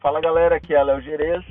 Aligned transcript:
Fala 0.00 0.18
galera, 0.18 0.56
aqui 0.56 0.74
é 0.74 0.82
Léo 0.82 1.02
Gerez 1.02 1.44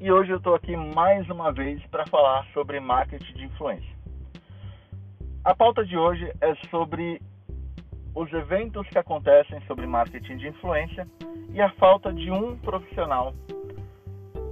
e 0.00 0.10
hoje 0.10 0.30
eu 0.30 0.38
estou 0.38 0.54
aqui 0.54 0.74
mais 0.74 1.28
uma 1.28 1.52
vez 1.52 1.84
para 1.88 2.06
falar 2.06 2.46
sobre 2.54 2.80
marketing 2.80 3.34
de 3.34 3.44
influência. 3.44 3.94
A 5.44 5.54
pauta 5.54 5.84
de 5.84 5.98
hoje 5.98 6.32
é 6.40 6.54
sobre 6.70 7.20
os 8.14 8.32
eventos 8.32 8.88
que 8.88 8.96
acontecem 8.96 9.60
sobre 9.66 9.86
marketing 9.86 10.38
de 10.38 10.48
influência 10.48 11.06
e 11.52 11.60
a 11.60 11.68
falta 11.72 12.10
de 12.10 12.30
um 12.30 12.56
profissional 12.56 13.34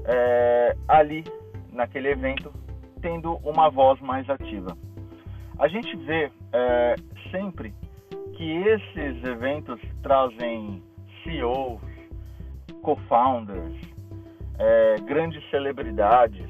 é, 0.05 0.77
ali 0.87 1.25
naquele 1.73 2.09
evento 2.09 2.53
tendo 3.01 3.37
uma 3.37 3.71
voz 3.71 3.99
mais 4.03 4.29
ativa. 4.29 4.77
A 5.59 5.69
gente 5.69 5.97
vê 5.97 6.31
é, 6.53 6.97
sempre 7.31 7.73
que 8.37 8.59
esses 8.59 9.25
eventos 9.25 9.81
trazem 10.03 10.83
CEOs, 11.25 11.88
co-founders, 12.83 13.75
é, 14.59 14.97
grandes 15.05 15.43
celebridades, 15.51 16.49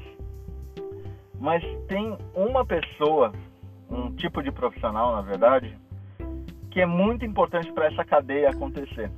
mas 1.39 1.63
tem 1.87 2.17
uma 2.33 2.65
pessoa, 2.65 3.31
um 3.89 4.11
tipo 4.15 4.43
de 4.43 4.51
profissional, 4.51 5.15
na 5.15 5.21
verdade, 5.21 5.77
que 6.71 6.81
é 6.81 6.85
muito 6.85 7.25
importante 7.25 7.71
para 7.71 7.87
essa 7.87 8.03
cadeia 8.03 8.49
acontecer, 8.49 9.09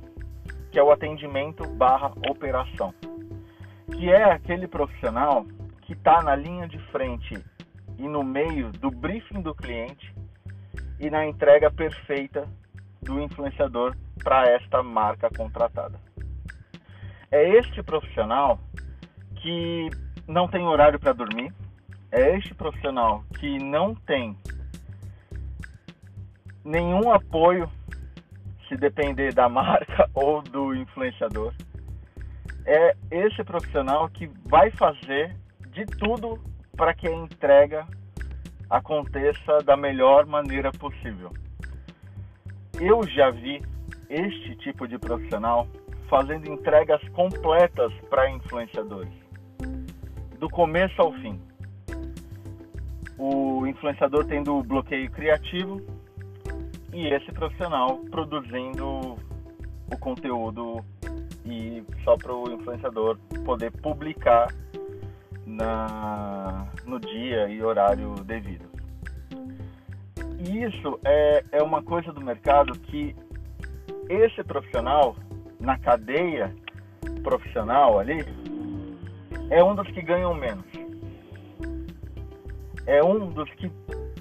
que 0.70 0.78
é 0.78 0.82
o 0.82 0.90
atendimento 0.90 1.68
barra 1.68 2.12
operação, 2.28 2.94
que 3.92 4.10
é 4.10 4.24
aquele 4.24 4.66
profissional 4.66 5.44
que 5.82 5.92
está 5.92 6.22
na 6.22 6.34
linha 6.34 6.66
de 6.66 6.78
frente 6.90 7.42
e 7.98 8.08
no 8.08 8.22
meio 8.22 8.70
do 8.72 8.90
briefing 8.90 9.42
do 9.42 9.54
cliente 9.54 10.14
e 10.98 11.10
na 11.10 11.26
entrega 11.26 11.70
perfeita 11.70 12.48
do 13.02 13.20
influenciador 13.20 13.96
para 14.22 14.48
esta 14.48 14.82
marca 14.82 15.28
contratada. 15.36 16.00
É 17.32 17.48
este 17.56 17.82
profissional 17.82 18.60
que 19.36 19.88
não 20.28 20.46
tem 20.46 20.64
horário 20.64 21.00
para 21.00 21.14
dormir, 21.14 21.50
é 22.10 22.36
este 22.36 22.54
profissional 22.54 23.24
que 23.40 23.58
não 23.58 23.94
tem 23.94 24.36
nenhum 26.62 27.10
apoio 27.10 27.70
se 28.68 28.76
depender 28.76 29.32
da 29.32 29.48
marca 29.50 30.10
ou 30.12 30.42
do 30.42 30.74
influenciador. 30.74 31.54
É 32.66 32.94
esse 33.10 33.42
profissional 33.42 34.10
que 34.10 34.30
vai 34.44 34.70
fazer 34.72 35.34
de 35.70 35.86
tudo 35.86 36.38
para 36.76 36.92
que 36.92 37.08
a 37.08 37.12
entrega 37.12 37.86
aconteça 38.68 39.58
da 39.64 39.74
melhor 39.74 40.26
maneira 40.26 40.70
possível. 40.70 41.32
Eu 42.78 43.06
já 43.08 43.30
vi 43.30 43.62
este 44.10 44.54
tipo 44.56 44.86
de 44.86 44.98
profissional 44.98 45.66
fazendo 46.12 46.46
entregas 46.46 47.00
completas 47.14 47.90
para 48.10 48.30
influenciadores, 48.30 49.14
do 50.38 50.46
começo 50.50 51.00
ao 51.00 51.10
fim. 51.14 51.40
O 53.16 53.66
influenciador 53.66 54.26
tendo 54.26 54.62
bloqueio 54.62 55.10
criativo 55.10 55.80
e 56.92 57.06
esse 57.06 57.32
profissional 57.32 57.96
produzindo 58.10 59.16
o 59.90 59.98
conteúdo 59.98 60.84
e 61.46 61.82
só 62.04 62.14
para 62.18 62.34
o 62.34 62.52
influenciador 62.52 63.16
poder 63.42 63.70
publicar 63.70 64.52
na, 65.46 66.68
no 66.84 67.00
dia 67.00 67.48
e 67.48 67.62
horário 67.62 68.16
devido. 68.16 68.66
E 70.46 70.62
isso 70.62 71.00
é, 71.06 71.42
é 71.52 71.62
uma 71.62 71.82
coisa 71.82 72.12
do 72.12 72.20
mercado 72.20 72.78
que 72.80 73.16
esse 74.10 74.44
profissional, 74.44 75.16
na 75.62 75.78
cadeia 75.78 76.54
profissional 77.22 77.98
ali, 77.98 78.18
é 79.48 79.62
um 79.62 79.74
dos 79.74 79.88
que 79.88 80.02
ganham 80.02 80.34
menos. 80.34 80.66
É 82.86 83.02
um 83.02 83.30
dos 83.30 83.48
que 83.54 83.70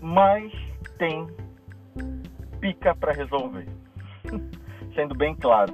mais 0.02 0.52
tem 0.98 1.28
pica 2.60 2.96
para 2.96 3.12
resolver. 3.12 3.68
Sendo 4.96 5.16
bem 5.16 5.36
claro. 5.36 5.74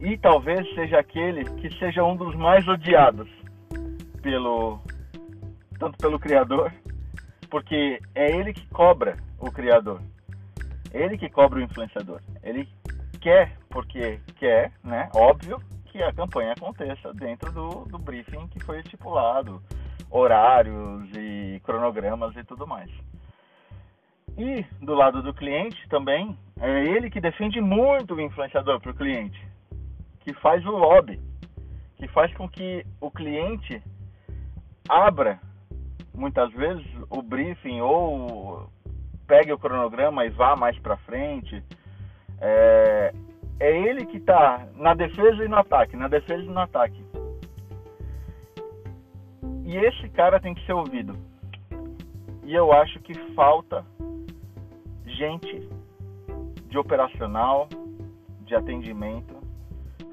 E 0.00 0.18
talvez 0.18 0.68
seja 0.74 0.98
aquele 0.98 1.44
que 1.60 1.78
seja 1.78 2.02
um 2.02 2.16
dos 2.16 2.34
mais 2.34 2.66
odiados 2.66 3.28
pelo 4.20 4.80
tanto 5.78 5.96
pelo 5.98 6.18
criador, 6.18 6.72
porque 7.48 8.00
é 8.14 8.36
ele 8.36 8.52
que 8.52 8.66
cobra 8.68 9.16
o 9.38 9.50
criador. 9.50 10.00
Ele 10.92 11.16
que 11.16 11.28
cobra 11.28 11.60
o 11.60 11.62
influenciador. 11.62 12.20
Ele 12.42 12.68
quer, 13.22 13.56
porque 13.70 14.20
quer, 14.36 14.72
né? 14.82 15.08
Óbvio 15.14 15.62
que 15.86 16.02
a 16.02 16.12
campanha 16.12 16.52
aconteça 16.52 17.14
dentro 17.14 17.50
do, 17.52 17.84
do 17.86 17.98
briefing 17.98 18.48
que 18.48 18.60
foi 18.60 18.80
estipulado, 18.80 19.62
horários 20.10 21.08
e 21.14 21.60
cronogramas 21.64 22.36
e 22.36 22.44
tudo 22.44 22.66
mais. 22.66 22.90
E 24.36 24.64
do 24.84 24.94
lado 24.94 25.22
do 25.22 25.32
cliente 25.32 25.88
também, 25.88 26.36
é 26.60 26.84
ele 26.84 27.10
que 27.10 27.20
defende 27.20 27.60
muito 27.60 28.14
o 28.14 28.20
influenciador 28.20 28.80
para 28.80 28.90
o 28.90 28.94
cliente, 28.94 29.40
que 30.20 30.32
faz 30.34 30.64
o 30.66 30.70
lobby, 30.70 31.20
que 31.96 32.08
faz 32.08 32.32
com 32.34 32.48
que 32.48 32.84
o 33.00 33.10
cliente 33.10 33.82
abra 34.88 35.38
muitas 36.14 36.50
vezes 36.52 36.86
o 37.08 37.22
briefing 37.22 37.80
ou 37.80 38.68
pegue 39.26 39.52
o 39.52 39.58
cronograma 39.58 40.24
e 40.24 40.30
vá 40.30 40.56
mais 40.56 40.78
para 40.78 40.96
frente. 40.98 41.62
É, 42.44 43.14
é 43.60 43.70
ele 43.70 44.04
que 44.04 44.16
está 44.16 44.66
na 44.74 44.92
defesa 44.92 45.44
e 45.44 45.48
no 45.48 45.56
ataque, 45.56 45.96
na 45.96 46.08
defesa 46.08 46.42
e 46.42 46.46
no 46.46 46.58
ataque. 46.58 47.00
E 49.64 49.76
esse 49.76 50.08
cara 50.08 50.40
tem 50.40 50.52
que 50.52 50.66
ser 50.66 50.72
ouvido. 50.72 51.16
E 52.44 52.52
eu 52.52 52.72
acho 52.72 52.98
que 53.00 53.14
falta 53.34 53.86
gente 55.06 55.68
de 56.68 56.76
operacional, 56.76 57.68
de 58.44 58.56
atendimento, 58.56 59.36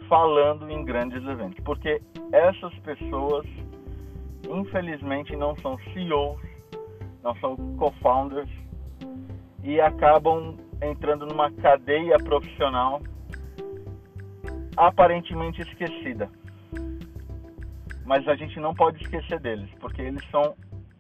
falando 0.08 0.70
em 0.70 0.86
grandes 0.86 1.24
eventos, 1.26 1.60
porque 1.64 2.00
essas 2.32 2.74
pessoas 2.80 3.46
infelizmente 4.48 5.36
não 5.36 5.56
são 5.58 5.78
CEOs, 5.94 6.40
não 7.24 7.36
são 7.38 7.56
co-founders 7.78 8.50
e 9.64 9.82
acabam 9.82 10.56
entrando 10.82 11.26
numa 11.26 11.52
cadeia 11.52 12.18
profissional 12.18 13.02
aparentemente 14.78 15.62
esquecida. 15.62 16.30
Mas 18.06 18.28
a 18.28 18.36
gente 18.36 18.60
não 18.60 18.74
pode 18.74 19.04
esquecer 19.04 19.40
deles, 19.40 19.70
porque 19.80 20.02
eles 20.02 20.24
são 20.32 20.56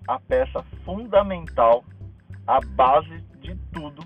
a 0.07 0.19
peça 0.19 0.63
fundamental, 0.84 1.84
a 2.45 2.59
base 2.59 3.22
de 3.40 3.56
tudo 3.72 4.03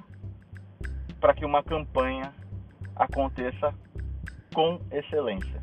para 1.20 1.34
que 1.34 1.46
uma 1.46 1.64
campanha 1.64 2.34
aconteça 2.96 3.74
com 4.54 4.80
excelência. 4.92 5.63